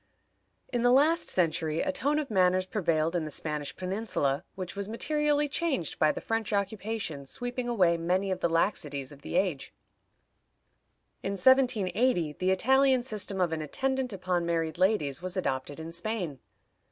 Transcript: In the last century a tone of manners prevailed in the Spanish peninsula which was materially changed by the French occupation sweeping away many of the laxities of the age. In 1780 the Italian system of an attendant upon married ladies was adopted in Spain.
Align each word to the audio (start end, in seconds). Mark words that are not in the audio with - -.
In 0.73 0.81
the 0.81 0.89
last 0.91 1.29
century 1.29 1.81
a 1.81 1.91
tone 1.91 2.17
of 2.17 2.31
manners 2.31 2.65
prevailed 2.65 3.15
in 3.15 3.23
the 3.23 3.29
Spanish 3.29 3.75
peninsula 3.75 4.43
which 4.55 4.75
was 4.75 4.89
materially 4.89 5.47
changed 5.47 5.99
by 5.99 6.11
the 6.11 6.19
French 6.19 6.51
occupation 6.53 7.27
sweeping 7.27 7.69
away 7.69 7.97
many 7.97 8.31
of 8.31 8.39
the 8.39 8.49
laxities 8.49 9.11
of 9.11 9.21
the 9.21 9.35
age. 9.35 9.71
In 11.21 11.33
1780 11.33 12.33
the 12.33 12.49
Italian 12.49 13.03
system 13.03 13.39
of 13.39 13.53
an 13.53 13.61
attendant 13.61 14.11
upon 14.11 14.43
married 14.43 14.79
ladies 14.79 15.21
was 15.21 15.37
adopted 15.37 15.79
in 15.79 15.91
Spain. 15.91 16.39